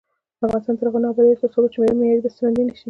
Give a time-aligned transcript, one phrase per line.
[0.45, 2.79] افغانستان تر هغو نه ابادیږي، ترڅو وچې میوې معیاري بسته بندي نشي.